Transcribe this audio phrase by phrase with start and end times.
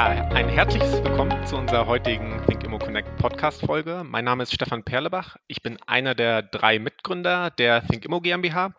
[0.00, 4.02] Ja, ein herzliches Willkommen zu unserer heutigen Think Immo Connect Podcast Folge.
[4.02, 5.36] Mein Name ist Stefan Perlebach.
[5.46, 8.72] Ich bin einer der drei Mitgründer der Think Immo GmbH.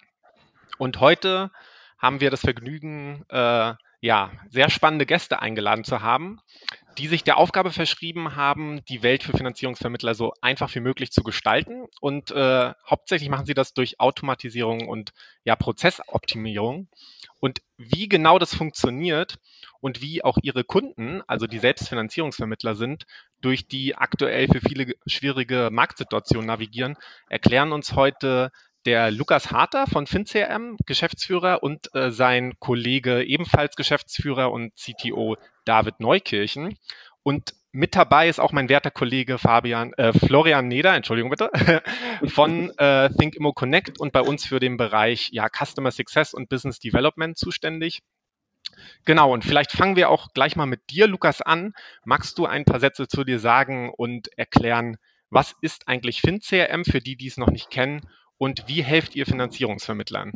[0.79, 1.51] Und heute
[1.99, 6.39] haben wir das Vergnügen, äh, ja, sehr spannende Gäste eingeladen zu haben,
[6.97, 11.23] die sich der Aufgabe verschrieben haben, die Welt für Finanzierungsvermittler so einfach wie möglich zu
[11.23, 11.85] gestalten.
[11.99, 15.11] Und äh, hauptsächlich machen sie das durch Automatisierung und
[15.43, 16.89] ja, Prozessoptimierung.
[17.39, 19.39] Und wie genau das funktioniert
[19.79, 23.05] und wie auch ihre Kunden, also die Selbstfinanzierungsvermittler sind,
[23.41, 26.97] durch die aktuell für viele schwierige Marktsituationen navigieren,
[27.29, 28.51] erklären uns heute
[28.85, 35.99] der Lukas Harter von FinCRM, Geschäftsführer, und äh, sein Kollege, ebenfalls Geschäftsführer und CTO David
[35.99, 36.77] Neukirchen.
[37.23, 41.51] Und mit dabei ist auch mein werter Kollege Fabian, äh, Florian Neder, Entschuldigung bitte,
[42.25, 46.79] von äh, ThinkImmo Connect und bei uns für den Bereich ja, Customer Success und Business
[46.79, 48.01] Development zuständig.
[49.05, 51.73] Genau, und vielleicht fangen wir auch gleich mal mit dir, Lukas, an.
[52.03, 54.97] Magst du ein paar Sätze zu dir sagen und erklären,
[55.29, 58.01] was ist eigentlich FinCRM für die, die es noch nicht kennen
[58.41, 60.31] und wie helft ihr Finanzierungsvermittlern?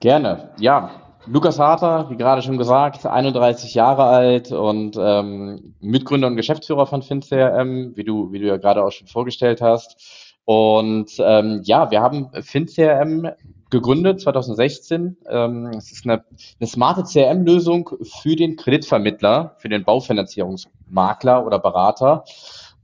[0.00, 0.90] Gerne, ja.
[1.26, 7.02] Lukas Harter, wie gerade schon gesagt, 31 Jahre alt und ähm, Mitgründer und Geschäftsführer von
[7.02, 10.34] FinCRM, wie du, wie du ja gerade auch schon vorgestellt hast.
[10.44, 13.30] Und ähm, ja, wir haben FinCRM
[13.70, 15.16] gegründet 2016.
[15.28, 16.24] Ähm, es ist eine,
[16.58, 22.24] eine smarte CRM-Lösung für den Kreditvermittler, für den Baufinanzierungsmakler oder Berater.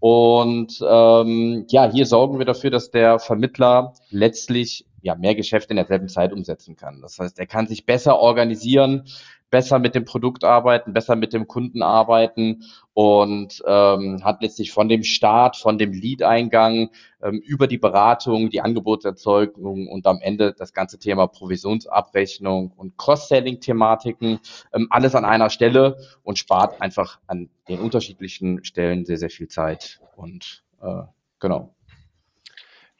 [0.03, 5.77] Und ähm, ja, hier sorgen wir dafür, dass der Vermittler letztlich ja, mehr Geschäfte in
[5.77, 7.00] derselben Zeit umsetzen kann.
[7.03, 9.05] Das heißt, er kann sich besser organisieren,
[9.50, 14.89] besser mit dem Produkt arbeiten, besser mit dem Kunden arbeiten und ähm, hat letztlich von
[14.89, 16.91] dem Start, von dem Lead-Eingang
[17.22, 24.41] ähm, über die Beratung, die Angebotserzeugung und am Ende das ganze Thema Provisionsabrechnung und Cross-Selling-Thematiken
[24.72, 29.49] ähm, alles an einer Stelle und spart einfach an den unterschiedlichen Stellen sehr, sehr viel
[29.49, 31.03] Zeit und äh,
[31.41, 31.75] genau.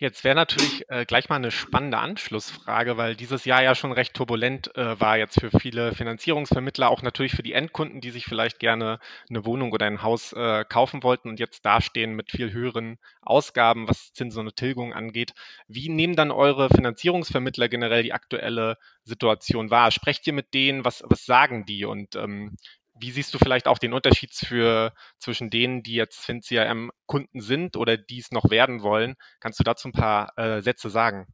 [0.03, 4.15] Jetzt wäre natürlich äh, gleich mal eine spannende Anschlussfrage, weil dieses Jahr ja schon recht
[4.15, 8.59] turbulent äh, war jetzt für viele Finanzierungsvermittler, auch natürlich für die Endkunden, die sich vielleicht
[8.59, 8.99] gerne
[9.31, 13.89] eine Wohnung oder ein Haus äh, kaufen wollten und jetzt dastehen mit viel höheren Ausgaben,
[13.89, 15.35] was Zinsen und Tilgung angeht.
[15.69, 19.93] Wie nehmen dann eure Finanzierungsvermittler generell die aktuelle Situation wahr?
[19.93, 20.85] Sprecht ihr mit denen?
[20.85, 21.85] Was, was sagen die?
[21.85, 22.57] Und ähm,
[22.95, 27.97] wie siehst du vielleicht auch den Unterschied für, zwischen denen, die jetzt FinCRM-Kunden sind oder
[27.97, 29.15] die es noch werden wollen?
[29.41, 31.27] Kannst du dazu ein paar äh, Sätze sagen?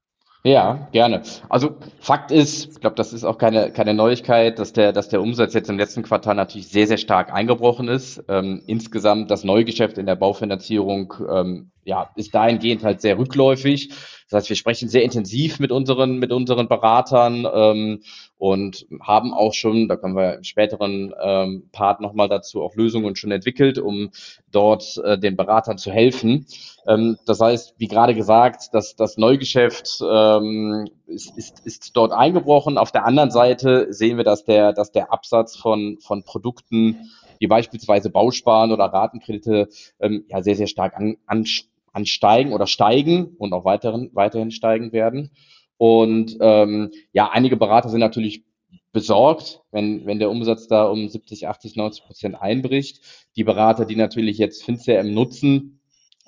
[0.44, 1.22] Ja, gerne.
[1.48, 5.20] Also Fakt ist, ich glaube, das ist auch keine, keine Neuigkeit, dass der, dass der
[5.20, 8.24] Umsatz jetzt im letzten Quartal natürlich sehr, sehr stark eingebrochen ist.
[8.28, 13.88] Ähm, insgesamt das Neugeschäft in der Baufinanzierung ähm, ja, ist dahingehend halt sehr rückläufig.
[14.28, 18.02] Das heißt, wir sprechen sehr intensiv mit unseren, mit unseren Beratern ähm,
[18.36, 23.16] und haben auch schon, da kommen wir im späteren ähm, Part nochmal dazu, auch Lösungen
[23.16, 24.10] schon entwickelt, um
[24.52, 26.44] dort äh, den Beratern zu helfen.
[26.86, 32.76] Ähm, das heißt, wie gerade gesagt, dass das Neugeschäft ähm, ist, ist, ist dort eingebrochen.
[32.76, 37.46] Auf der anderen Seite sehen wir, dass der, dass der Absatz von, von Produkten wie
[37.46, 39.68] beispielsweise Bausparen oder Ratenkredite
[40.00, 41.46] ähm, ja sehr, sehr stark an, an,
[41.92, 45.30] ansteigen oder steigen und auch weiteren, weiterhin steigen werden.
[45.76, 48.44] Und ähm, ja, einige Berater sind natürlich
[48.92, 53.00] besorgt, wenn, wenn der Umsatz da um 70, 80, 90 Prozent einbricht.
[53.36, 55.77] Die Berater, die natürlich jetzt FinCRM nutzen,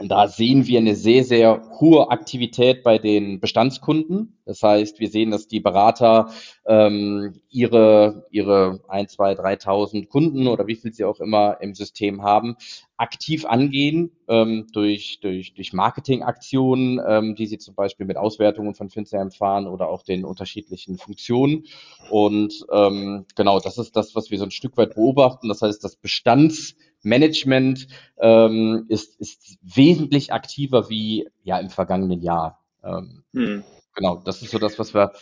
[0.08, 4.38] da sehen wir eine sehr, sehr hohe Aktivität bei den Bestandskunden.
[4.46, 6.30] Das heißt, wir sehen, dass die Berater
[6.66, 12.22] ähm, ihre, ihre ein, zwei, 3.000 Kunden oder wie viel sie auch immer im System
[12.22, 12.56] haben,
[12.96, 18.90] aktiv angehen ähm, durch, durch, durch Marketingaktionen, ähm, die sie zum Beispiel mit Auswertungen von
[18.90, 21.64] FinCRM fahren oder auch den unterschiedlichen Funktionen.
[22.10, 25.48] Und ähm, genau, das ist das, was wir so ein Stück weit beobachten.
[25.48, 27.88] Das heißt, das Bestands Management
[28.18, 32.60] ähm, ist, ist wesentlich aktiver wie ja im vergangenen Jahr.
[32.82, 33.64] Ähm, hm.
[33.94, 35.12] Genau, das ist so das, was wir,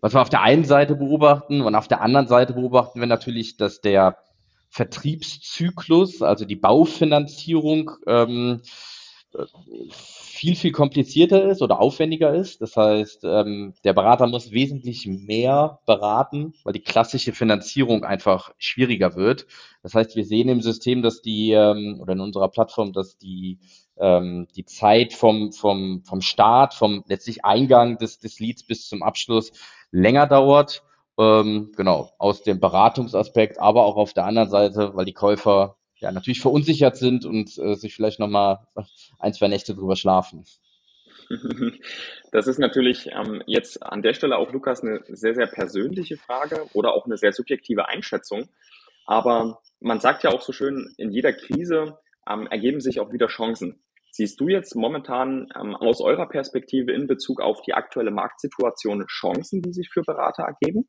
[0.00, 3.56] was wir auf der einen Seite beobachten und auf der anderen Seite beobachten wir natürlich,
[3.56, 4.18] dass der
[4.68, 8.62] Vertriebszyklus, also die Baufinanzierung, ähm,
[9.92, 12.60] viel, viel komplizierter ist oder aufwendiger ist.
[12.60, 19.14] Das heißt, ähm, der Berater muss wesentlich mehr beraten, weil die klassische Finanzierung einfach schwieriger
[19.16, 19.46] wird.
[19.82, 23.58] Das heißt, wir sehen im System, dass die, ähm, oder in unserer Plattform, dass die,
[23.98, 29.02] ähm, die Zeit vom, vom, vom Start, vom letztlich Eingang des, des Leads bis zum
[29.02, 29.52] Abschluss
[29.90, 30.82] länger dauert.
[31.18, 36.12] Ähm, genau, aus dem Beratungsaspekt, aber auch auf der anderen Seite, weil die Käufer ja
[36.12, 38.66] natürlich verunsichert sind und äh, sich vielleicht nochmal
[39.18, 40.44] ein, zwei Nächte drüber schlafen.
[42.32, 46.66] Das ist natürlich ähm, jetzt an der Stelle auch, Lukas, eine sehr, sehr persönliche Frage
[46.74, 48.48] oder auch eine sehr subjektive Einschätzung.
[49.06, 51.98] Aber man sagt ja auch so schön, in jeder Krise
[52.28, 53.82] ähm, ergeben sich auch wieder Chancen.
[54.12, 59.62] Siehst du jetzt momentan ähm, aus eurer Perspektive in Bezug auf die aktuelle Marktsituation Chancen,
[59.62, 60.88] die sich für Berater ergeben?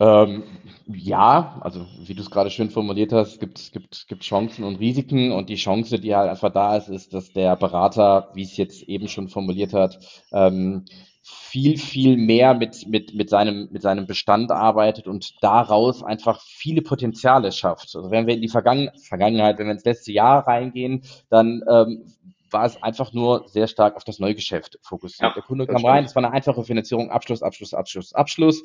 [0.00, 0.44] Ähm,
[0.86, 5.32] ja, also wie du es gerade schön formuliert hast, gibt gibt gibt Chancen und Risiken
[5.32, 8.82] und die Chance, die halt einfach da ist, ist, dass der Berater, wie es jetzt
[8.82, 9.98] eben schon formuliert hat,
[10.32, 10.84] ähm,
[11.22, 16.82] viel, viel mehr mit, mit, mit, seinem, mit seinem Bestand arbeitet und daraus einfach viele
[16.82, 17.96] Potenziale schafft.
[17.96, 22.04] Also wenn wir in die Vergangen Vergangenheit, wenn wir ins letzte Jahr reingehen, dann ähm,
[22.50, 25.30] war es einfach nur sehr stark auf das Neugeschäft fokussiert.
[25.30, 28.62] Ja, der Kunde kam rein, es war eine einfache Finanzierung, Abschluss, Abschluss, Abschluss, Abschluss.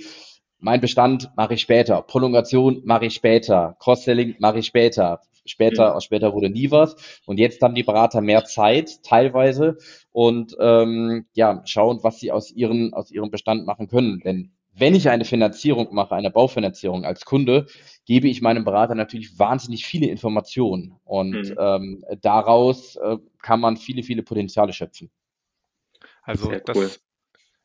[0.59, 2.01] Mein Bestand mache ich später.
[2.01, 3.75] Prolongation mache ich später.
[3.79, 5.21] Cross-Selling mache ich später.
[5.45, 6.01] Später, mhm.
[6.01, 6.95] später wurde nie was.
[7.25, 9.77] Und jetzt haben die Berater mehr Zeit, teilweise,
[10.11, 14.19] und ähm, ja, schauen, was sie aus, ihren, aus ihrem Bestand machen können.
[14.19, 17.65] Denn wenn ich eine Finanzierung mache, eine Baufinanzierung als Kunde,
[18.05, 20.95] gebe ich meinem Berater natürlich wahnsinnig viele Informationen.
[21.03, 21.55] Und mhm.
[21.57, 25.09] ähm, daraus äh, kann man viele, viele Potenziale schöpfen.
[26.21, 26.89] Also Sehr das cool.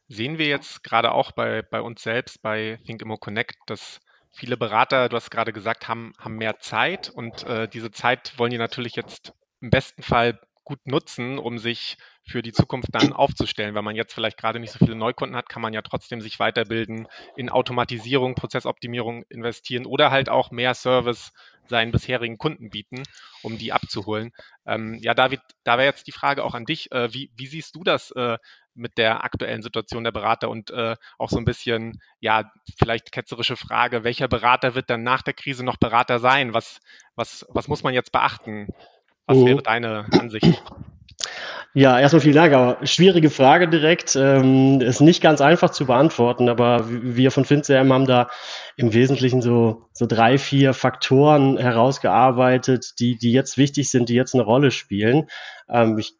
[0.09, 4.01] Sehen wir jetzt gerade auch bei, bei uns selbst, bei ThinkImmo Connect, dass
[4.33, 8.51] viele Berater, du hast gerade gesagt, haben, haben mehr Zeit und äh, diese Zeit wollen
[8.51, 13.75] die natürlich jetzt im besten Fall gut nutzen, um sich für die Zukunft dann aufzustellen.
[13.75, 16.39] Wenn man jetzt vielleicht gerade nicht so viele Neukunden hat, kann man ja trotzdem sich
[16.39, 17.07] weiterbilden,
[17.37, 21.33] in Automatisierung, Prozessoptimierung investieren oder halt auch mehr Service
[21.69, 23.03] seinen bisherigen Kunden bieten,
[23.43, 24.33] um die abzuholen.
[24.67, 26.91] Ähm, ja, David, da wäre jetzt die Frage auch an dich.
[26.93, 28.39] Äh, wie, wie, siehst du das äh,
[28.75, 33.57] mit der aktuellen Situation der Berater und äh, auch so ein bisschen, ja, vielleicht ketzerische
[33.57, 36.55] Frage, welcher Berater wird dann nach der Krise noch Berater sein?
[36.55, 36.81] Was,
[37.15, 38.69] was, was muss man jetzt beachten?
[39.27, 39.47] Was mhm.
[39.47, 40.63] wäre deine Ansicht?
[41.77, 42.55] Ja, erstmal vielen Dank.
[42.55, 44.15] Aber schwierige Frage direkt.
[44.15, 48.29] Ähm, ist nicht ganz einfach zu beantworten, aber wir von FinCM haben da
[48.77, 54.35] im Wesentlichen so, so drei, vier Faktoren herausgearbeitet, die, die jetzt wichtig sind, die jetzt
[54.35, 55.29] eine Rolle spielen.
[55.69, 56.15] Ähm, ich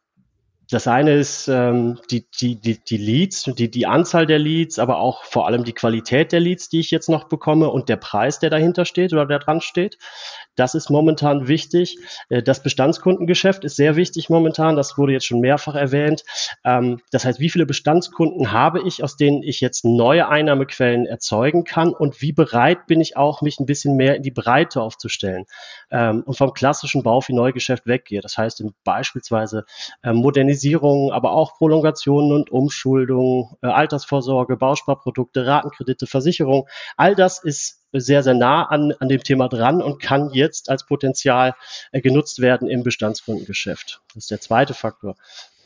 [0.71, 4.99] das eine ist ähm, die, die, die, die Leads, die, die Anzahl der Leads, aber
[4.99, 8.39] auch vor allem die Qualität der Leads, die ich jetzt noch bekomme und der Preis,
[8.39, 9.99] der dahinter steht oder der dran steht.
[10.57, 11.99] Das ist momentan wichtig.
[12.29, 14.77] Äh, das Bestandskundengeschäft ist sehr wichtig momentan.
[14.77, 16.25] Das wurde jetzt schon mehrfach erwähnt.
[16.65, 21.65] Ähm, das heißt, wie viele Bestandskunden habe ich, aus denen ich jetzt neue Einnahmequellen erzeugen
[21.65, 25.45] kann und wie bereit bin ich auch, mich ein bisschen mehr in die Breite aufzustellen
[25.91, 28.21] ähm, und vom klassischen Bau für Neugeschäft weggehe.
[28.21, 29.65] Das heißt, beispielsweise
[30.03, 36.69] äh, Modernisierung Modernisierung, aber auch Prolongationen und Umschuldungen, äh, Altersvorsorge, Bausparprodukte, Ratenkredite, Versicherung.
[36.97, 40.85] All das ist sehr, sehr nah an, an dem Thema dran und kann jetzt als
[40.87, 41.55] Potenzial
[41.93, 44.01] äh, genutzt werden im Bestandskundengeschäft.
[44.15, 45.17] Das ist der zweite Faktor.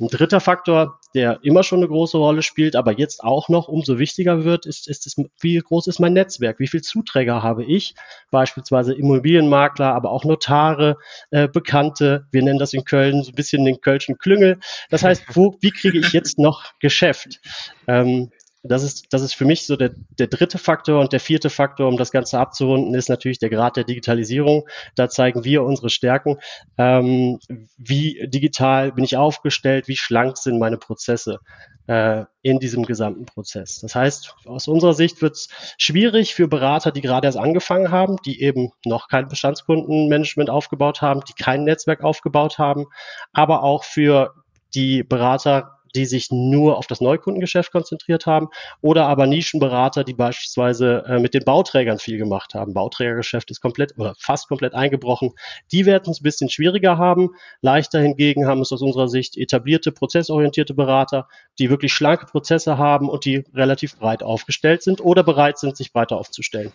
[0.01, 3.99] Ein dritter Faktor, der immer schon eine große Rolle spielt, aber jetzt auch noch umso
[3.99, 6.61] wichtiger wird, ist, ist es, wie groß ist mein Netzwerk?
[6.61, 7.97] Wie viele Zuträger habe ich?
[8.31, 10.99] Beispielsweise Immobilienmakler, aber auch Notare,
[11.31, 12.27] äh, Bekannte.
[12.31, 14.61] Wir nennen das in Köln so ein bisschen den Kölschen Klüngel.
[14.89, 17.41] Das heißt, wo, wie kriege ich jetzt noch Geschäft?
[17.89, 18.31] Ähm,
[18.63, 21.89] das ist, das ist für mich so der, der dritte Faktor und der vierte Faktor,
[21.89, 24.69] um das Ganze abzurunden, ist natürlich der Grad der Digitalisierung.
[24.97, 26.39] Da zeigen wir unsere Stärken.
[26.77, 27.39] Ähm,
[27.77, 29.87] wie digital bin ich aufgestellt?
[29.87, 31.39] Wie schlank sind meine Prozesse
[31.87, 33.79] äh, in diesem gesamten Prozess?
[33.81, 35.49] Das heißt, aus unserer Sicht wird es
[35.79, 41.21] schwierig für Berater, die gerade erst angefangen haben, die eben noch kein Bestandskundenmanagement aufgebaut haben,
[41.29, 42.87] die kein Netzwerk aufgebaut haben,
[43.33, 44.35] aber auch für
[44.75, 48.49] die Berater, die sich nur auf das Neukundengeschäft konzentriert haben
[48.81, 52.75] oder aber Nischenberater, die beispielsweise äh, mit den Bauträgern viel gemacht haben.
[52.75, 55.33] Bauträgergeschäft ist komplett oder fast komplett eingebrochen.
[55.73, 57.31] Die werden es ein bisschen schwieriger haben.
[57.61, 61.29] Leichter hingegen haben es aus unserer Sicht etablierte, prozessorientierte Berater,
[61.59, 65.93] die wirklich schlanke Prozesse haben und die relativ breit aufgestellt sind oder bereit sind, sich
[65.93, 66.73] breiter aufzustellen.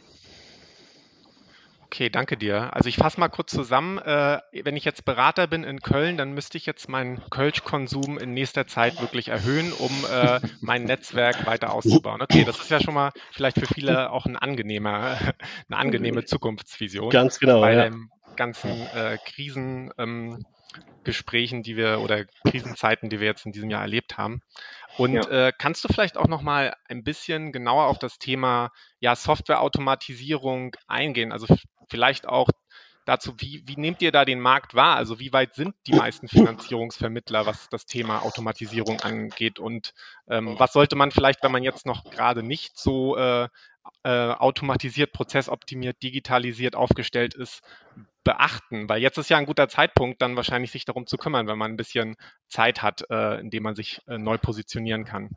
[1.94, 2.76] Okay, danke dir.
[2.76, 4.00] Also ich fasse mal kurz zusammen.
[4.00, 8.34] Äh, wenn ich jetzt Berater bin in Köln, dann müsste ich jetzt meinen Kölsch-Konsum in
[8.34, 12.24] nächster Zeit wirklich erhöhen, um äh, mein Netzwerk weiter auszubauen.
[12.24, 15.20] Okay, das ist ja schon mal vielleicht für viele auch ein angenehmer,
[15.70, 17.12] eine angenehme Zukunftsvision.
[17.12, 17.62] Ganz genau.
[17.62, 17.84] Bei ja.
[17.84, 24.18] den ganzen äh, Krisengesprächen, die wir oder Krisenzeiten, die wir jetzt in diesem Jahr erlebt
[24.18, 24.42] haben.
[24.98, 25.48] Und ja.
[25.48, 30.76] äh, kannst du vielleicht auch noch mal ein bisschen genauer auf das Thema ja, Softwareautomatisierung
[30.88, 31.32] eingehen?
[31.32, 31.46] Also
[31.94, 32.50] vielleicht auch
[33.06, 34.96] dazu, wie, wie nehmt ihr da den Markt wahr?
[34.96, 39.60] Also wie weit sind die meisten Finanzierungsvermittler, was das Thema Automatisierung angeht?
[39.60, 39.94] Und
[40.28, 43.48] ähm, was sollte man vielleicht, wenn man jetzt noch gerade nicht so äh,
[44.04, 47.62] äh, automatisiert, prozessoptimiert, digitalisiert aufgestellt ist,
[48.24, 48.90] beachten?
[48.90, 51.72] Weil jetzt ist ja ein guter Zeitpunkt, dann wahrscheinlich sich darum zu kümmern, wenn man
[51.74, 52.16] ein bisschen
[52.48, 55.30] Zeit hat, äh, in dem man sich äh, neu positionieren kann.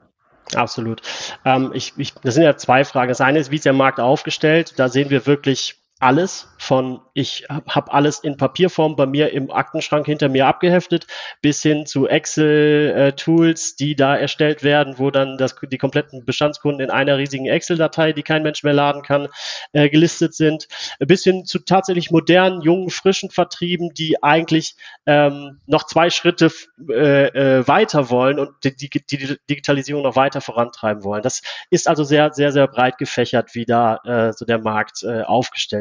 [0.54, 1.02] Absolut.
[1.44, 3.08] Ähm, ich, ich, das sind ja zwei Fragen.
[3.08, 4.78] Das eine ist, wie ist der Markt aufgestellt?
[4.78, 10.04] Da sehen wir wirklich alles von ich habe alles in Papierform bei mir im Aktenschrank
[10.04, 11.06] hinter mir abgeheftet,
[11.40, 16.82] bis hin zu Excel-Tools, äh, die da erstellt werden, wo dann das, die kompletten Bestandskunden
[16.82, 19.28] in einer riesigen Excel-Datei, die kein Mensch mehr laden kann,
[19.72, 24.76] äh, gelistet sind, bis hin zu tatsächlich modernen, jungen, frischen Vertrieben, die eigentlich
[25.06, 26.50] ähm, noch zwei Schritte
[26.90, 31.22] äh, äh, weiter wollen und die, die, die, Digitalisierung noch weiter vorantreiben wollen.
[31.22, 35.22] Das ist also sehr, sehr, sehr breit gefächert, wie da äh, so der Markt äh,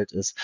[0.06, 0.38] aufgestellt ist.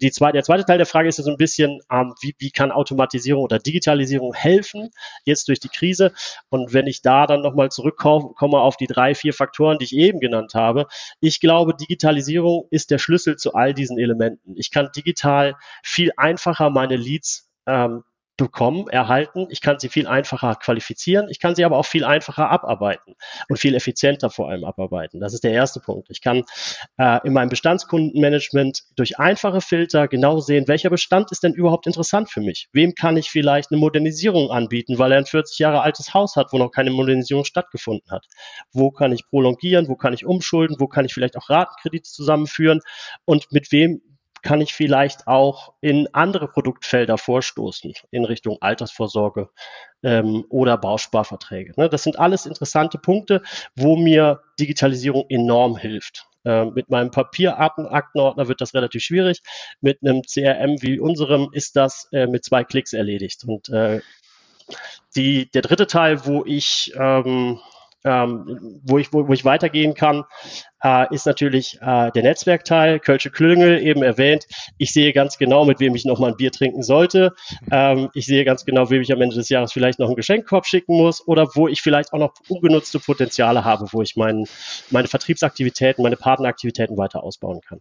[0.00, 2.50] Die zweite, der zweite Teil der Frage ist ja so ein bisschen, ähm, wie, wie
[2.50, 4.90] kann Automatisierung oder Digitalisierung helfen,
[5.24, 6.12] jetzt durch die Krise?
[6.48, 10.20] Und wenn ich da dann nochmal zurückkomme auf die drei, vier Faktoren, die ich eben
[10.20, 10.86] genannt habe,
[11.20, 14.56] ich glaube, Digitalisierung ist der Schlüssel zu all diesen Elementen.
[14.56, 18.04] Ich kann digital viel einfacher meine Leads ähm,
[18.38, 19.48] bekommen, erhalten.
[19.50, 21.28] Ich kann sie viel einfacher qualifizieren.
[21.28, 23.14] Ich kann sie aber auch viel einfacher abarbeiten
[23.48, 25.20] und viel effizienter vor allem abarbeiten.
[25.20, 26.08] Das ist der erste Punkt.
[26.08, 26.44] Ich kann
[26.96, 32.30] äh, in meinem Bestandskundenmanagement durch einfache Filter genau sehen, welcher Bestand ist denn überhaupt interessant
[32.30, 32.68] für mich?
[32.72, 36.52] Wem kann ich vielleicht eine Modernisierung anbieten, weil er ein 40 Jahre altes Haus hat,
[36.52, 38.24] wo noch keine Modernisierung stattgefunden hat?
[38.72, 39.88] Wo kann ich prolongieren?
[39.88, 40.76] Wo kann ich umschulden?
[40.78, 42.80] Wo kann ich vielleicht auch Ratenkredite zusammenführen?
[43.24, 44.00] Und mit wem
[44.42, 49.50] kann ich vielleicht auch in andere Produktfelder vorstoßen, in Richtung Altersvorsorge
[50.02, 51.74] ähm, oder Bausparverträge.
[51.76, 51.88] Ne?
[51.88, 53.42] Das sind alles interessante Punkte,
[53.74, 56.26] wo mir Digitalisierung enorm hilft.
[56.44, 59.42] Äh, mit meinem Papieraktenordner wird das relativ schwierig.
[59.80, 63.44] Mit einem CRM wie unserem ist das äh, mit zwei Klicks erledigt.
[63.44, 64.00] Und äh,
[65.16, 67.60] die, der dritte Teil, wo ich ähm,
[68.08, 70.24] ähm, wo, ich, wo, wo ich weitergehen kann,
[70.82, 74.46] äh, ist natürlich äh, der Netzwerkteil, Kölsche Klüngel, eben erwähnt.
[74.78, 77.34] Ich sehe ganz genau, mit wem ich noch mal ein Bier trinken sollte.
[77.70, 80.66] Ähm, ich sehe ganz genau, wem ich am Ende des Jahres vielleicht noch einen Geschenkkorb
[80.66, 84.44] schicken muss oder wo ich vielleicht auch noch ungenutzte Potenziale habe, wo ich mein,
[84.90, 87.80] meine Vertriebsaktivitäten, meine Partneraktivitäten weiter ausbauen kann.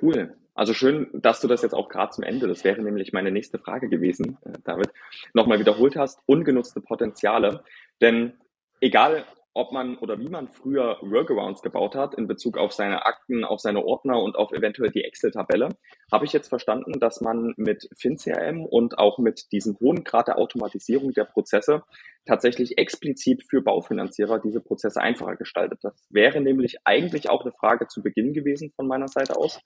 [0.00, 0.34] Cool.
[0.54, 3.58] Also schön, dass du das jetzt auch gerade zum Ende, das wäre nämlich meine nächste
[3.58, 4.90] Frage gewesen, äh, David,
[5.32, 7.64] nochmal wiederholt hast, ungenutzte Potenziale.
[8.02, 8.34] Denn
[8.82, 9.24] egal
[9.54, 13.60] ob man oder wie man früher Workarounds gebaut hat in Bezug auf seine Akten, auf
[13.60, 15.68] seine Ordner und auf eventuell die Excel-Tabelle,
[16.10, 20.38] habe ich jetzt verstanden, dass man mit FinCRM und auch mit diesem hohen Grad der
[20.38, 21.82] Automatisierung der Prozesse
[22.24, 25.80] tatsächlich explizit für Baufinanzierer diese Prozesse einfacher gestaltet.
[25.82, 29.60] Das wäre nämlich eigentlich auch eine Frage zu Beginn gewesen von meiner Seite aus.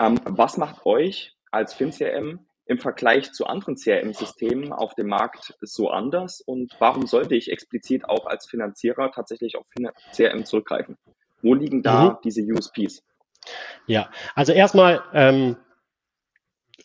[0.00, 5.90] Ähm, was macht euch als FinCRM im Vergleich zu anderen CRM-Systemen auf dem Markt so
[5.90, 9.66] anders und warum sollte ich explizit auch als Finanzierer tatsächlich auf
[10.12, 10.96] CRM zurückgreifen?
[11.42, 12.16] Wo liegen da mhm.
[12.24, 13.02] diese USPs?
[13.86, 15.56] Ja, also erstmal, ähm,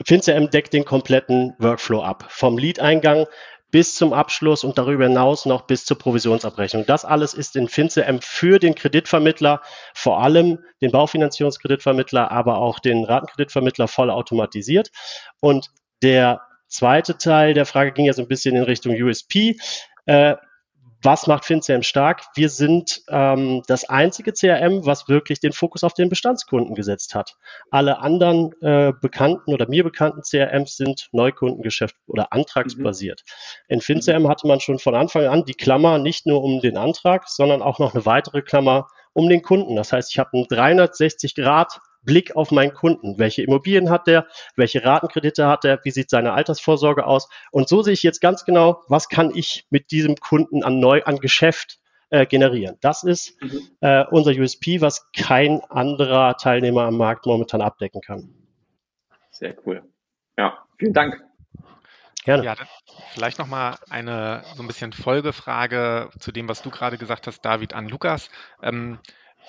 [0.05, 2.25] FinCRM deckt den kompletten Workflow ab.
[2.29, 3.25] Vom Lead-Eingang
[3.71, 6.85] bis zum Abschluss und darüber hinaus noch bis zur Provisionsabrechnung.
[6.85, 9.61] Das alles ist in FinCM für den Kreditvermittler,
[9.93, 14.91] vor allem den Baufinanzierungskreditvermittler, aber auch den Ratenkreditvermittler voll automatisiert.
[15.39, 15.69] Und
[16.01, 19.57] der zweite Teil der Frage ging ja so ein bisschen in Richtung USP.
[20.05, 20.35] Äh,
[21.01, 22.23] was macht FinCRM stark?
[22.35, 27.37] Wir sind ähm, das einzige CRM, was wirklich den Fokus auf den Bestandskunden gesetzt hat.
[27.71, 33.23] Alle anderen äh, bekannten oder mir bekannten CRMs sind Neukundengeschäft oder antragsbasiert.
[33.25, 33.75] Mhm.
[33.75, 37.29] In FinCRM hatte man schon von Anfang an die Klammer nicht nur um den Antrag,
[37.29, 39.75] sondern auch noch eine weitere Klammer um den Kunden.
[39.75, 43.17] Das heißt, ich habe einen 360 Grad Blick auf meinen Kunden.
[43.17, 44.27] Welche Immobilien hat der?
[44.55, 45.79] Welche Ratenkredite hat er?
[45.83, 47.29] Wie sieht seine Altersvorsorge aus?
[47.51, 51.03] Und so sehe ich jetzt ganz genau, was kann ich mit diesem Kunden an neu,
[51.03, 51.79] an Geschäft
[52.09, 52.77] äh, generieren.
[52.81, 53.61] Das ist mhm.
[53.81, 58.33] äh, unser USP, was kein anderer Teilnehmer am Markt momentan abdecken kann.
[59.31, 59.83] Sehr cool.
[60.37, 61.23] Ja, vielen Dank.
[62.25, 62.43] Gerne.
[62.43, 62.55] Ja,
[63.13, 67.73] vielleicht nochmal eine so ein bisschen Folgefrage zu dem, was du gerade gesagt hast, David,
[67.73, 68.29] an Lukas.
[68.61, 68.99] Ähm,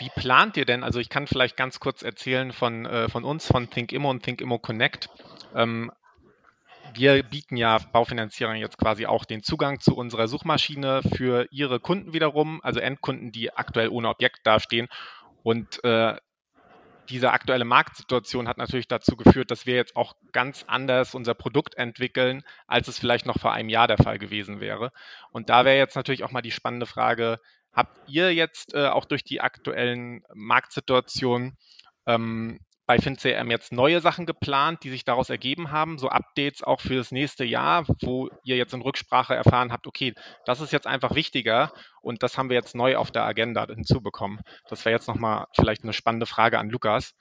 [0.00, 0.82] wie plant ihr denn?
[0.82, 4.58] Also ich kann vielleicht ganz kurz erzählen von, äh, von uns, von ThinkImmo und ThinkImmo
[4.58, 5.10] Connect.
[5.54, 5.92] Ähm,
[6.94, 12.12] wir bieten ja Baufinanzierern jetzt quasi auch den Zugang zu unserer Suchmaschine für ihre Kunden
[12.14, 14.88] wiederum, also Endkunden, die aktuell ohne Objekt dastehen.
[15.42, 16.16] Und äh,
[17.10, 21.74] diese aktuelle Marktsituation hat natürlich dazu geführt, dass wir jetzt auch ganz anders unser Produkt
[21.76, 24.92] entwickeln, als es vielleicht noch vor einem Jahr der Fall gewesen wäre.
[25.30, 27.38] Und da wäre jetzt natürlich auch mal die spannende Frage,
[27.72, 31.56] Habt ihr jetzt äh, auch durch die aktuellen Marktsituationen
[32.06, 32.58] ähm,
[32.90, 36.96] bei FinCM jetzt neue Sachen geplant, die sich daraus ergeben haben, so Updates auch für
[36.96, 40.12] das nächste Jahr, wo ihr jetzt in Rücksprache erfahren habt, okay,
[40.44, 44.40] das ist jetzt einfach wichtiger und das haben wir jetzt neu auf der Agenda hinzubekommen.
[44.68, 47.14] Das wäre jetzt nochmal vielleicht eine spannende Frage an Lukas.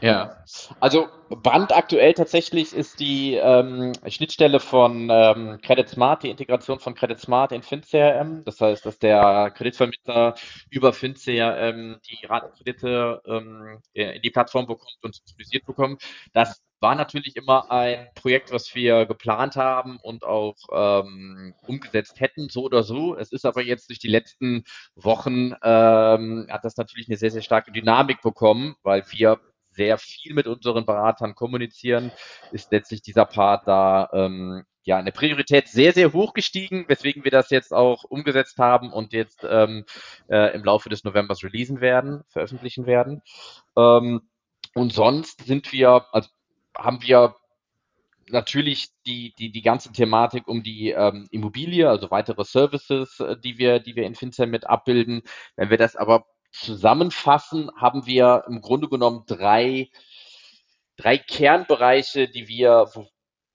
[0.00, 0.44] Ja,
[0.80, 7.18] also brandaktuell tatsächlich ist die ähm, Schnittstelle von ähm, Credit Smart, die Integration von Credit
[7.18, 8.44] Smart in FinCRM.
[8.44, 10.34] Das heißt, dass der Kreditvermittler
[10.68, 16.02] über FinCRM die Ratenkredite ähm, in die Plattform bekommt und synchronisiert bekommt.
[16.34, 22.50] Das war natürlich immer ein Projekt, was wir geplant haben und auch ähm, umgesetzt hätten,
[22.50, 23.16] so oder so.
[23.16, 24.64] Es ist aber jetzt durch die letzten
[24.94, 29.40] Wochen, ähm, hat das natürlich eine sehr, sehr starke Dynamik bekommen, weil wir
[29.74, 32.12] sehr viel mit unseren Beratern kommunizieren,
[32.52, 37.30] ist letztlich dieser Part da ähm, ja eine Priorität sehr, sehr hoch gestiegen, weswegen wir
[37.30, 39.84] das jetzt auch umgesetzt haben und jetzt ähm,
[40.28, 43.22] äh, im Laufe des Novembers releasen werden, veröffentlichen werden.
[43.76, 44.28] Ähm,
[44.74, 46.28] und sonst sind wir, also
[46.76, 47.36] haben wir
[48.30, 53.58] natürlich die, die, die ganze Thematik um die ähm, Immobilie, also weitere Services, äh, die
[53.58, 55.22] wir, die wir in FinCEN mit abbilden.
[55.56, 59.90] Wenn wir das aber zusammenfassen, haben wir im Grunde genommen drei,
[60.96, 62.90] drei Kernbereiche, die wir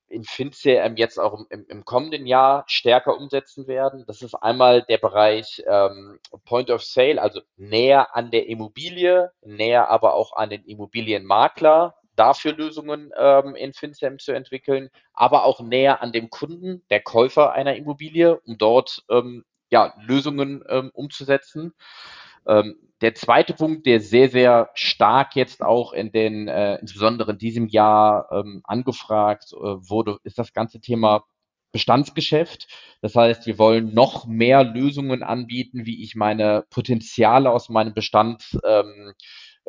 [0.08, 4.06] in FinCRM jetzt auch im, im, kommenden Jahr stärker umsetzen werden.
[4.08, 9.89] Das ist einmal der Bereich ähm, Point of Sale, also näher an der Immobilie, näher
[9.89, 16.01] aber auch an den Immobilienmakler, dafür Lösungen ähm, in FinCEM zu entwickeln, aber auch näher
[16.01, 21.74] an dem Kunden, der Käufer einer Immobilie, um dort ähm, ja, Lösungen ähm, umzusetzen.
[22.50, 27.38] Ähm, der zweite Punkt, der sehr, sehr stark jetzt auch in den, äh, insbesondere in
[27.38, 31.24] diesem Jahr ähm, angefragt äh, wurde, ist das ganze Thema
[31.72, 32.68] Bestandsgeschäft.
[33.01, 38.60] Das heißt, wir wollen noch mehr Lösungen anbieten, wie ich meine Potenziale aus meinem Bestand
[38.65, 39.13] ähm,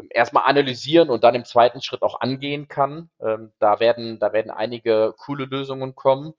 [0.09, 3.11] erstmal analysieren und dann im zweiten Schritt auch angehen kann.
[3.21, 6.33] Ähm, da werden, da werden einige coole Lösungen kommen.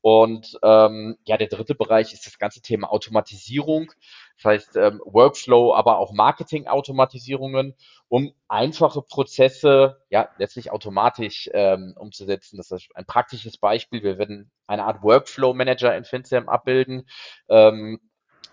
[0.00, 3.92] Und ähm, ja, der dritte Bereich ist das ganze Thema Automatisierung.
[4.36, 7.74] Das heißt ähm, Workflow, aber auch Marketing-Automatisierungen,
[8.08, 12.56] um einfache Prozesse ja letztlich automatisch ähm, umzusetzen.
[12.56, 14.02] Das ist ein praktisches Beispiel.
[14.02, 17.06] Wir werden eine Art Workflow-Manager in FinSam abbilden.
[17.48, 18.00] Ähm,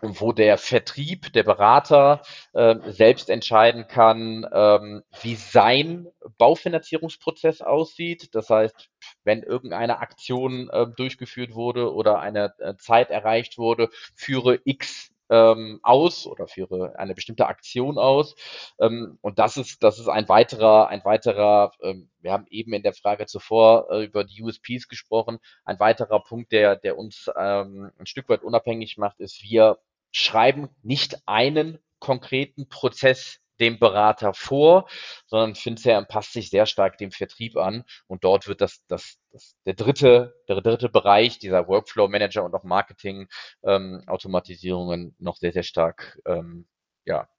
[0.01, 2.21] wo der Vertrieb, der Berater
[2.53, 8.34] äh, selbst entscheiden kann, ähm, wie sein Baufinanzierungsprozess aussieht.
[8.34, 8.89] Das heißt,
[9.23, 15.80] wenn irgendeine Aktion äh, durchgeführt wurde oder eine äh, Zeit erreicht wurde, führe X ähm,
[15.82, 18.36] aus oder führe eine bestimmte Aktion aus.
[18.80, 22.84] Ähm, und das ist, das ist ein weiterer, ein weiterer, ähm, wir haben eben in
[22.84, 27.91] der Frage zuvor äh, über die USPs gesprochen, ein weiterer Punkt, der, der uns ähm,
[27.98, 29.80] ein Stück weit unabhängig macht, ist, wir
[30.12, 34.89] schreiben nicht einen konkreten Prozess dem Berater vor,
[35.28, 39.56] sondern FinCERM passt sich sehr stark dem Vertrieb an und dort wird das, das, das
[39.65, 43.28] der dritte, der dritte Bereich dieser Workflow Manager und auch Marketing
[43.63, 46.67] ähm, Automatisierungen noch sehr, sehr stark ähm,
[47.06, 47.30] ja,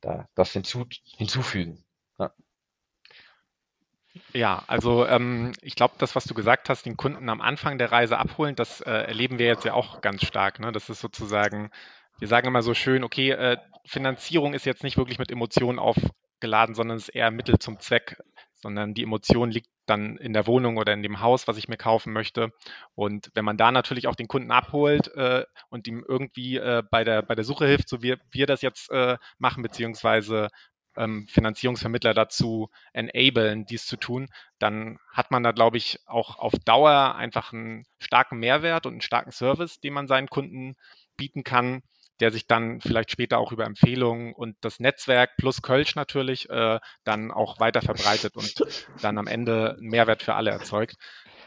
[0.00, 1.84] da, das hinzu, hinzufügen.
[2.18, 2.32] Ja.
[4.32, 7.92] Ja, also ähm, ich glaube, das, was du gesagt hast, den Kunden am Anfang der
[7.92, 10.58] Reise abholen, das äh, erleben wir jetzt ja auch ganz stark.
[10.58, 10.72] Ne?
[10.72, 11.70] Das ist sozusagen,
[12.18, 16.74] wir sagen immer so schön, okay, äh, Finanzierung ist jetzt nicht wirklich mit Emotionen aufgeladen,
[16.74, 18.16] sondern ist eher Mittel zum Zweck,
[18.54, 21.76] sondern die Emotion liegt dann in der Wohnung oder in dem Haus, was ich mir
[21.76, 22.50] kaufen möchte.
[22.94, 27.04] Und wenn man da natürlich auch den Kunden abholt äh, und ihm irgendwie äh, bei,
[27.04, 30.48] der, bei der Suche hilft, so wie wir das jetzt äh, machen, beziehungsweise
[30.96, 34.28] ähm, Finanzierungsvermittler dazu enablen, dies zu tun,
[34.58, 39.00] dann hat man da, glaube ich, auch auf Dauer einfach einen starken Mehrwert und einen
[39.00, 40.74] starken Service, den man seinen Kunden
[41.16, 41.82] bieten kann,
[42.20, 46.78] der sich dann vielleicht später auch über Empfehlungen und das Netzwerk plus Kölsch natürlich äh,
[47.04, 48.54] dann auch weiter verbreitet und
[49.02, 50.96] dann am Ende einen Mehrwert für alle erzeugt.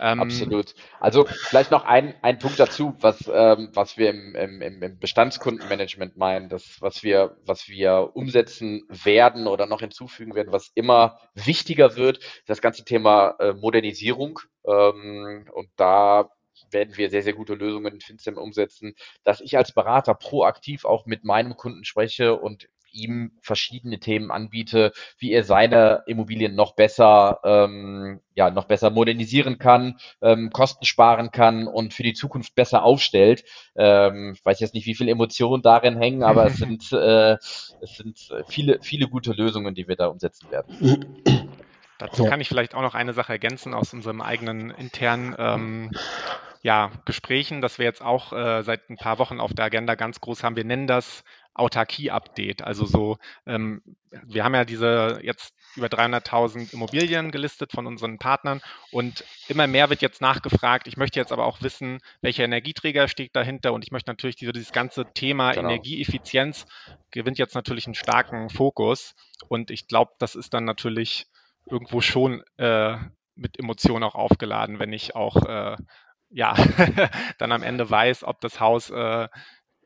[0.01, 0.73] Ähm, Absolut.
[0.99, 6.17] Also vielleicht noch ein, ein Punkt dazu, was, ähm, was wir im, im, im Bestandskundenmanagement
[6.17, 11.97] meinen, das, was wir, was wir umsetzen werden oder noch hinzufügen werden, was immer wichtiger
[11.97, 14.39] wird, das ganze Thema äh, Modernisierung.
[14.65, 16.29] Ähm, und da
[16.69, 21.05] werden wir sehr, sehr gute Lösungen in FinStem umsetzen, dass ich als Berater proaktiv auch
[21.05, 27.39] mit meinem Kunden spreche und ihm verschiedene Themen anbiete, wie er seine Immobilien noch besser,
[27.43, 32.83] ähm, ja, noch besser modernisieren kann, ähm, Kosten sparen kann und für die Zukunft besser
[32.83, 33.43] aufstellt.
[33.75, 37.33] Ähm, ich weiß jetzt nicht, wie viele Emotionen darin hängen, aber es sind, äh,
[37.81, 41.05] es sind viele, viele gute Lösungen, die wir da umsetzen werden.
[41.97, 45.91] Dazu kann ich vielleicht auch noch eine Sache ergänzen aus unserem eigenen internen ähm,
[46.61, 50.21] ja, Gesprächen, das wir jetzt auch äh, seit ein paar Wochen auf der Agenda ganz
[50.21, 50.55] groß haben.
[50.55, 52.61] Wir nennen das Autarkie-Update.
[52.61, 53.81] Also so, ähm,
[54.23, 59.89] wir haben ja diese jetzt über 300.000 Immobilien gelistet von unseren Partnern und immer mehr
[59.89, 60.87] wird jetzt nachgefragt.
[60.87, 64.53] Ich möchte jetzt aber auch wissen, welcher Energieträger steht dahinter und ich möchte natürlich diese,
[64.53, 65.69] dieses ganze Thema genau.
[65.69, 66.65] Energieeffizienz
[67.09, 69.15] gewinnt jetzt natürlich einen starken Fokus
[69.47, 71.25] und ich glaube, das ist dann natürlich
[71.65, 72.97] irgendwo schon äh,
[73.35, 75.77] mit Emotionen auch aufgeladen, wenn ich auch äh,
[76.31, 76.53] ja
[77.37, 79.27] dann am Ende weiß, ob das Haus äh,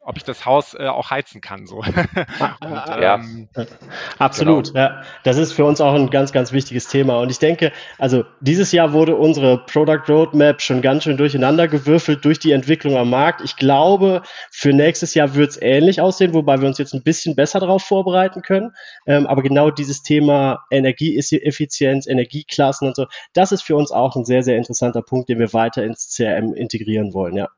[0.06, 1.66] ob ich das Haus äh, auch heizen kann.
[1.66, 1.82] So.
[1.82, 3.16] Ah, und, ah, ja.
[3.16, 3.50] Ähm,
[4.20, 4.80] Absolut, genau.
[4.80, 5.02] ja.
[5.24, 7.18] Das ist für uns auch ein ganz, ganz wichtiges Thema.
[7.20, 12.24] Und ich denke, also dieses Jahr wurde unsere Product Roadmap schon ganz schön durcheinander gewürfelt
[12.24, 13.42] durch die Entwicklung am Markt.
[13.42, 17.36] Ich glaube, für nächstes Jahr wird es ähnlich aussehen, wobei wir uns jetzt ein bisschen
[17.36, 18.74] besser darauf vorbereiten können.
[19.08, 24.26] Ähm, aber genau dieses Thema Energieeffizienz, Energieklassen und so, das ist für uns auch ein
[24.26, 27.50] sehr, sehr interessanter Punkt, den wir weiter ins CRM integrieren wollen, ja.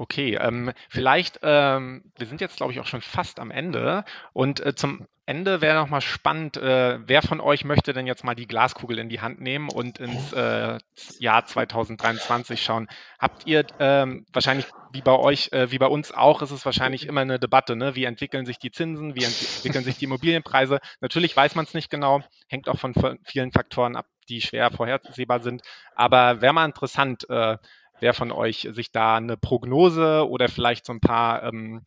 [0.00, 4.06] Okay, ähm, vielleicht, ähm, wir sind jetzt, glaube ich, auch schon fast am Ende.
[4.32, 8.34] Und äh, zum Ende wäre nochmal spannend, äh, wer von euch möchte denn jetzt mal
[8.34, 10.78] die Glaskugel in die Hand nehmen und ins äh,
[11.18, 12.88] Jahr 2023 schauen?
[13.18, 17.06] Habt ihr ähm, wahrscheinlich, wie bei euch, äh, wie bei uns auch, ist es wahrscheinlich
[17.06, 17.94] immer eine Debatte, ne?
[17.94, 20.80] Wie entwickeln sich die Zinsen, wie entwickeln sich die Immobilienpreise?
[21.02, 25.40] Natürlich weiß man es nicht genau, hängt auch von vielen Faktoren ab, die schwer vorhersehbar
[25.40, 25.60] sind.
[25.94, 27.58] Aber wäre mal interessant, äh,
[28.00, 31.82] wer von euch sich da eine Prognose oder vielleicht so ein paar ähm,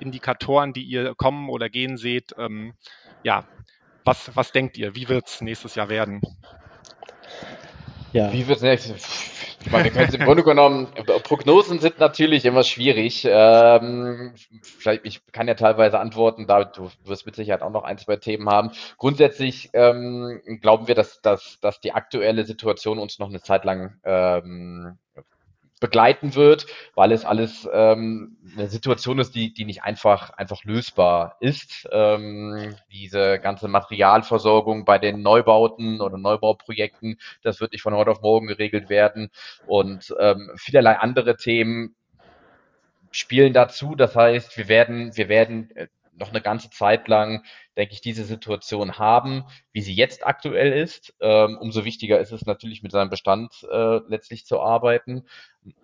[0.00, 2.74] Indikatoren, die ihr kommen oder gehen seht, ähm,
[3.22, 3.44] ja,
[4.04, 4.96] was, was denkt ihr?
[4.96, 6.20] Wie wird es nächstes Jahr werden?
[8.12, 8.32] Ja.
[8.32, 9.32] Wie wird es nächstes
[9.64, 10.88] ich meine, wir im Grunde genommen,
[11.22, 13.26] Prognosen sind natürlich immer schwierig.
[13.28, 17.98] Ähm, vielleicht, ich kann ja teilweise antworten, da du wirst mit Sicherheit auch noch ein,
[17.98, 18.70] zwei Themen haben.
[18.98, 23.98] Grundsätzlich ähm, glauben wir, dass, dass, dass die aktuelle Situation uns noch eine Zeit lang
[24.04, 24.98] ähm,
[25.82, 31.36] begleiten wird, weil es alles ähm, eine Situation ist, die, die nicht einfach, einfach lösbar
[31.40, 31.86] ist.
[31.92, 38.22] Ähm, diese ganze Materialversorgung bei den Neubauten oder Neubauprojekten, das wird nicht von heute auf
[38.22, 39.30] morgen geregelt werden
[39.66, 41.94] und ähm, vielerlei andere Themen
[43.10, 43.94] spielen dazu.
[43.96, 45.88] Das heißt, wir werden, wir werden äh,
[46.22, 47.44] noch eine ganze Zeit lang,
[47.76, 51.14] denke ich, diese Situation haben, wie sie jetzt aktuell ist.
[51.20, 55.24] Ähm, umso wichtiger ist es natürlich, mit seinem Bestand äh, letztlich zu arbeiten.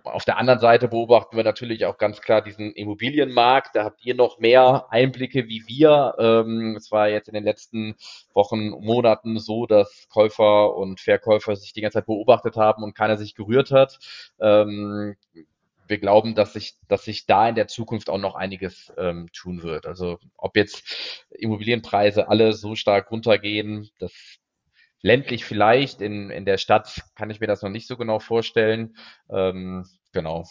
[0.04, 3.74] Auf der anderen Seite beobachten wir natürlich auch ganz klar diesen Immobilienmarkt.
[3.74, 6.14] Da habt ihr noch mehr Einblicke wie wir.
[6.18, 7.94] Ähm, es war jetzt in den letzten
[8.34, 13.16] Wochen, Monaten so, dass Käufer und Verkäufer sich die ganze Zeit beobachtet haben und keiner
[13.16, 13.98] sich gerührt hat.
[15.88, 19.62] Wir glauben, dass sich, dass sich da in der Zukunft auch noch einiges ähm, tun
[19.62, 19.86] wird.
[19.86, 24.12] Also ob jetzt Immobilienpreise alle so stark runtergehen, das
[25.00, 28.96] ländlich vielleicht, in, in der Stadt kann ich mir das noch nicht so genau vorstellen.
[29.30, 30.44] Ähm, genau.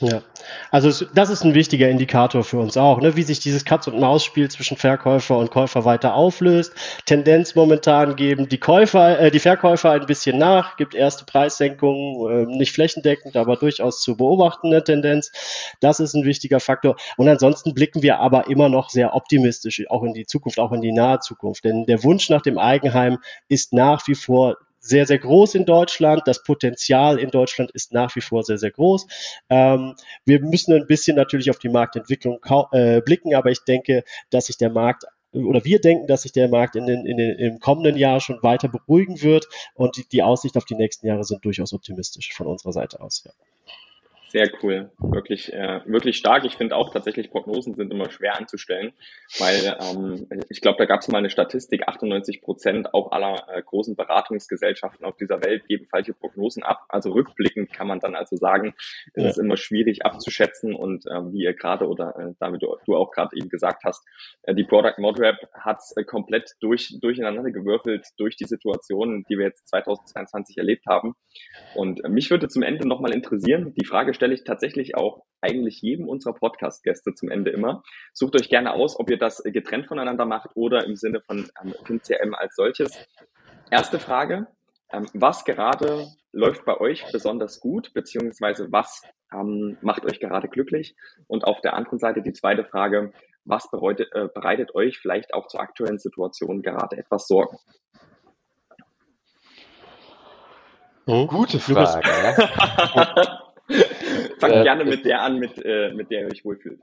[0.00, 0.22] Ja.
[0.70, 3.16] Also das ist ein wichtiger Indikator für uns auch, ne?
[3.16, 6.72] wie sich dieses Katz-und-Maus-Spiel zwischen Verkäufer und Käufer weiter auflöst.
[7.06, 12.56] Tendenz momentan geben die Käufer, äh, die Verkäufer ein bisschen nach, gibt erste Preissenkungen, äh,
[12.56, 15.30] nicht flächendeckend, aber durchaus zu beobachtende Tendenz.
[15.80, 16.96] Das ist ein wichtiger Faktor.
[17.16, 20.80] Und ansonsten blicken wir aber immer noch sehr optimistisch, auch in die Zukunft, auch in
[20.80, 21.64] die nahe Zukunft.
[21.64, 26.22] Denn der Wunsch nach dem Eigenheim ist nach wie vor sehr, sehr groß in Deutschland.
[26.26, 29.06] Das Potenzial in Deutschland ist nach wie vor sehr, sehr groß.
[29.50, 32.38] Ähm, wir müssen ein bisschen natürlich auf die Marktentwicklung
[32.72, 36.48] äh, blicken, aber ich denke, dass sich der Markt oder wir denken, dass sich der
[36.48, 40.22] Markt in den, in den, im kommenden Jahr schon weiter beruhigen wird und die, die
[40.22, 43.24] Aussicht auf die nächsten Jahre sind durchaus optimistisch von unserer Seite aus.
[43.24, 43.32] Ja.
[44.30, 46.44] Sehr cool, wirklich, äh, wirklich stark.
[46.44, 48.92] Ich finde auch tatsächlich Prognosen sind immer schwer anzustellen,
[49.38, 53.62] weil ähm, ich glaube, da gab es mal eine Statistik: 98 Prozent auch aller äh,
[53.62, 56.84] großen Beratungsgesellschaften auf dieser Welt geben falsche Prognosen ab.
[56.90, 58.74] Also rückblickend kann man dann also sagen,
[59.14, 59.30] es ja.
[59.30, 63.12] ist immer schwierig abzuschätzen und äh, wie ihr gerade oder äh, David, du, du auch
[63.12, 64.04] gerade eben gesagt hast,
[64.42, 69.46] äh, die Product Modrap hat äh, komplett durch durcheinander gewürfelt durch die Situationen, die wir
[69.46, 71.14] jetzt 2022 erlebt haben.
[71.74, 75.80] Und äh, mich würde zum Ende nochmal interessieren, die Frage stelle ich tatsächlich auch eigentlich
[75.80, 77.84] jedem unserer Podcast-Gäste zum Ende immer.
[78.12, 81.72] Sucht euch gerne aus, ob ihr das getrennt voneinander macht oder im Sinne von ähm,
[81.84, 83.06] FinCM als solches.
[83.70, 84.48] Erste Frage,
[84.92, 89.02] ähm, was gerade läuft bei euch besonders gut, beziehungsweise was
[89.32, 90.96] ähm, macht euch gerade glücklich?
[91.28, 93.12] Und auf der anderen Seite die zweite Frage,
[93.44, 97.56] was bereitet, äh, bereitet euch vielleicht auch zur aktuellen Situation gerade etwas Sorgen?
[101.06, 101.28] Hm?
[101.28, 102.02] Gute Frage.
[104.38, 106.80] Fangt äh, gerne mit der an, mit, äh, mit der ihr euch wohlfühlt.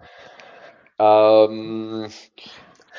[1.00, 2.10] Ähm,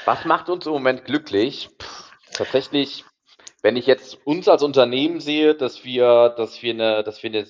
[0.05, 1.71] was macht uns im Moment glücklich?
[1.79, 1.87] Puh,
[2.33, 3.05] tatsächlich,
[3.63, 7.47] wenn ich jetzt uns als Unternehmen sehe, dass wir, dass wir eine, dass wir eine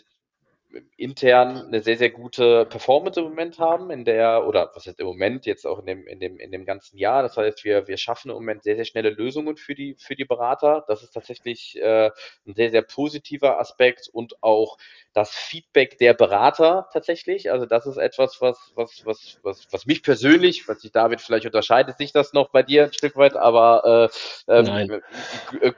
[0.97, 5.07] intern eine sehr, sehr gute Performance im Moment haben, in der, oder was heißt im
[5.07, 7.23] Moment, jetzt auch in dem, in dem, in dem ganzen Jahr.
[7.23, 10.25] Das heißt, wir, wir schaffen im Moment sehr, sehr schnelle Lösungen für die, für die
[10.25, 10.85] Berater.
[10.89, 12.11] Das ist tatsächlich äh,
[12.47, 14.77] ein sehr, sehr positiver Aspekt und auch
[15.17, 17.51] das Feedback der Berater tatsächlich.
[17.51, 21.47] Also das ist etwas, was, was, was, was, was mich persönlich, was sich David vielleicht
[21.47, 24.11] unterscheidet sich das noch bei dir ein Stück weit, aber
[24.47, 25.01] äh, ähm,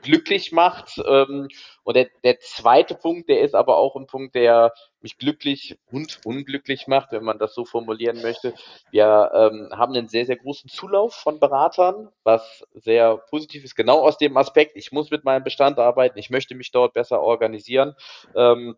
[0.03, 1.01] glücklich macht.
[1.07, 1.47] Ähm,
[1.85, 6.19] und der, der zweite Punkt, der ist aber auch ein Punkt, der mich glücklich und
[6.25, 8.55] unglücklich macht, wenn man das so formulieren möchte.
[8.91, 14.01] Wir ähm, haben einen sehr, sehr großen Zulauf von Beratern, was sehr positiv ist, genau
[14.01, 17.95] aus dem Aspekt, ich muss mit meinem Bestand arbeiten, ich möchte mich dort besser organisieren.
[18.35, 18.77] Ähm,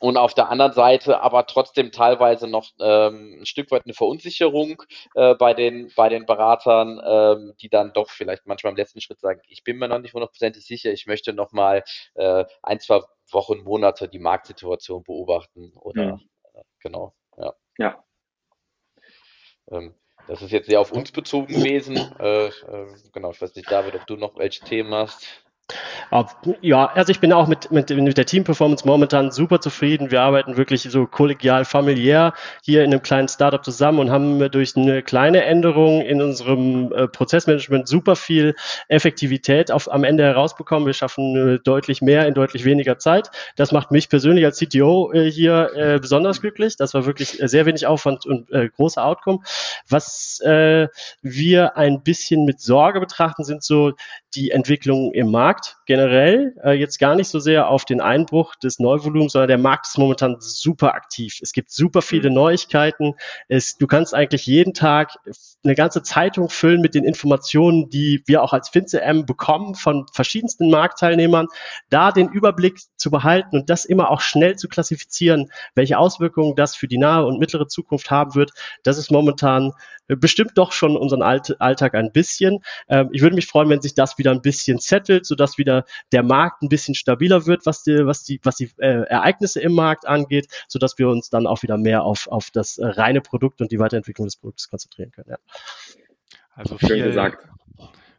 [0.00, 4.82] und auf der anderen Seite aber trotzdem teilweise noch ähm, ein Stück weit eine Verunsicherung
[5.14, 9.20] äh, bei den bei den Beratern, ähm, die dann doch vielleicht manchmal im letzten Schritt
[9.20, 11.84] sagen, ich bin mir noch nicht hundertprozentig sicher, ich möchte noch mal
[12.14, 16.28] äh, ein zwei Wochen Monate die Marktsituation beobachten oder mhm.
[16.54, 18.04] äh, genau ja ja
[19.70, 19.94] ähm,
[20.26, 21.96] das ist jetzt sehr auf uns bezogen gewesen.
[22.18, 25.47] Äh, äh, genau, ich weiß nicht, David, ob du noch welche Themen hast.
[26.62, 30.10] Ja, also ich bin auch mit, mit, mit der Team-Performance momentan super zufrieden.
[30.10, 34.74] Wir arbeiten wirklich so kollegial, familiär hier in einem kleinen Startup zusammen und haben durch
[34.76, 38.54] eine kleine Änderung in unserem äh, Prozessmanagement super viel
[38.88, 40.86] Effektivität auf, am Ende herausbekommen.
[40.86, 43.30] Wir schaffen äh, deutlich mehr in deutlich weniger Zeit.
[43.56, 46.76] Das macht mich persönlich als CTO äh, hier besonders glücklich.
[46.76, 49.40] Das war wirklich sehr wenig Aufwand und großer Outcome.
[49.88, 53.92] Was wir ein bisschen mit Sorge betrachten, sind so
[54.34, 56.54] die Entwicklungen im Markt generell.
[56.62, 59.98] Äh, jetzt gar nicht so sehr auf den Einbruch des Neuvolumens, sondern der Markt ist
[59.98, 61.38] momentan super aktiv.
[61.42, 62.36] Es gibt super viele mhm.
[62.36, 63.14] Neuigkeiten.
[63.48, 65.14] Es, du kannst eigentlich jeden Tag
[65.64, 70.70] eine ganze Zeitung füllen mit den Informationen, die wir auch als FinCM bekommen von verschiedensten
[70.70, 71.48] Marktteilnehmern.
[71.90, 76.76] Da den Überblick zu behalten und das immer auch schnell zu klassifizieren, welche Auswirkungen das
[76.76, 79.72] für die nahe und mittlere Zukunft haben wird, das ist momentan
[80.08, 82.60] bestimmt doch schon unseren Alltag ein bisschen.
[82.88, 86.22] Ähm, ich würde mich freuen, wenn sich das wieder ein bisschen settelt, sodass wieder der
[86.22, 90.06] Markt ein bisschen stabiler wird, was die, was die, was die äh, Ereignisse im Markt
[90.06, 93.72] angeht, sodass wir uns dann auch wieder mehr auf, auf das äh, reine Produkt und
[93.72, 95.30] die Weiterentwicklung des Produkts konzentrieren können.
[95.30, 95.38] Ja.
[96.54, 97.48] Also viel, Schön gesagt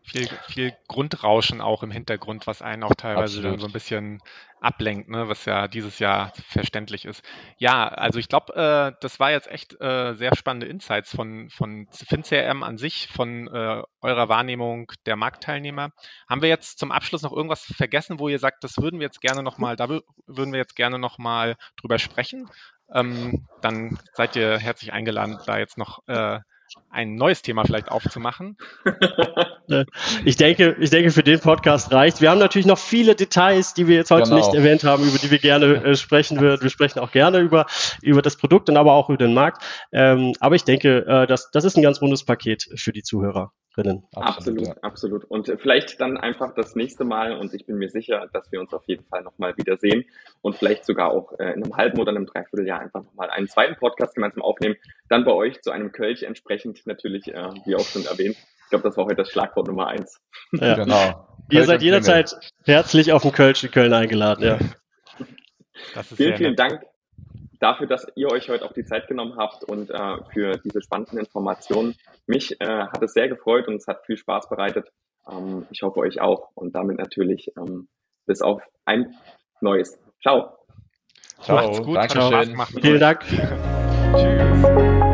[0.09, 3.45] viel, viel Grundrauschen auch im Hintergrund, was einen auch teilweise Absolut.
[3.45, 4.21] dann so ein bisschen
[4.61, 7.23] ablenkt, ne, was ja dieses Jahr verständlich ist.
[7.57, 11.87] Ja, also ich glaube, äh, das war jetzt echt äh, sehr spannende Insights von, von
[11.91, 15.91] FinCRM an sich, von äh, eurer Wahrnehmung der Marktteilnehmer.
[16.27, 19.21] Haben wir jetzt zum Abschluss noch irgendwas vergessen, wo ihr sagt, das würden wir jetzt
[19.21, 22.49] gerne nochmal, da würden wir jetzt gerne nochmal drüber sprechen?
[22.93, 26.39] Ähm, dann seid ihr herzlich eingeladen, da jetzt noch äh,
[26.89, 28.57] ein neues Thema vielleicht aufzumachen.
[30.25, 32.21] Ich denke, ich denke, für den Podcast reicht.
[32.21, 34.37] Wir haben natürlich noch viele Details, die wir jetzt heute genau.
[34.37, 36.63] nicht erwähnt haben, über die wir gerne äh, sprechen würden.
[36.63, 37.67] Wir sprechen auch gerne über,
[38.01, 39.63] über das Produkt und aber auch über den Markt.
[39.91, 43.51] Ähm, aber ich denke, äh, das, das ist ein ganz rundes Paket für die Zuhörer
[43.75, 44.03] drinnen.
[44.13, 45.23] Absolut, absolut, absolut.
[45.25, 48.73] Und vielleicht dann einfach das nächste Mal und ich bin mir sicher, dass wir uns
[48.73, 50.05] auf jeden Fall nochmal wiedersehen
[50.41, 53.75] und vielleicht sogar auch äh, in einem halben oder einem Dreivierteljahr einfach nochmal einen zweiten
[53.75, 54.75] Podcast gemeinsam aufnehmen.
[55.09, 58.37] Dann bei euch zu einem Kölch entsprechend natürlich, äh, wie auch schon erwähnt.
[58.63, 60.21] Ich glaube, das war heute das Schlagwort Nummer eins.
[60.51, 60.75] Ja.
[60.75, 61.27] Genau.
[61.49, 64.59] Ihr seid jederzeit herzlich auf dem Kölsch in Köln eingeladen, ja.
[66.03, 66.81] vielen, vielen Dank
[67.59, 71.19] dafür, dass ihr euch heute auch die Zeit genommen habt und äh, für diese spannenden
[71.19, 71.95] Informationen.
[72.25, 74.89] Mich äh, hat es sehr gefreut und es hat viel Spaß bereitet.
[75.29, 77.87] Ähm, ich hoffe euch auch und damit natürlich ähm,
[78.25, 79.15] bis auf ein
[79.61, 79.99] neues.
[80.21, 80.57] Ciao.
[81.41, 81.57] Ciao.
[81.57, 81.95] Macht's gut.
[81.95, 82.57] Dankeschön.
[82.81, 83.21] Vielen Dank.
[84.15, 85.08] Tschüss.